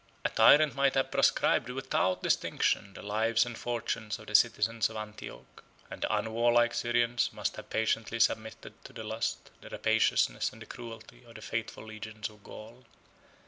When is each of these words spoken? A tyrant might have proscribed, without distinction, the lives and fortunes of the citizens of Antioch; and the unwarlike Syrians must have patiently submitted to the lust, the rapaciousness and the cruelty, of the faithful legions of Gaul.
A 0.25 0.29
tyrant 0.29 0.73
might 0.73 0.95
have 0.95 1.11
proscribed, 1.11 1.69
without 1.69 2.23
distinction, 2.23 2.95
the 2.95 3.03
lives 3.03 3.45
and 3.45 3.55
fortunes 3.55 4.17
of 4.17 4.25
the 4.25 4.33
citizens 4.33 4.89
of 4.89 4.95
Antioch; 4.95 5.63
and 5.91 6.01
the 6.01 6.11
unwarlike 6.11 6.73
Syrians 6.73 7.31
must 7.31 7.55
have 7.57 7.69
patiently 7.69 8.19
submitted 8.19 8.83
to 8.83 8.93
the 8.93 9.03
lust, 9.03 9.51
the 9.61 9.69
rapaciousness 9.69 10.51
and 10.51 10.59
the 10.59 10.65
cruelty, 10.65 11.23
of 11.23 11.35
the 11.35 11.43
faithful 11.43 11.83
legions 11.85 12.29
of 12.31 12.41
Gaul. 12.43 12.83